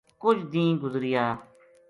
کُجھ 0.21 0.43
دیہنہ 0.51 0.79
گزریا 0.81 1.25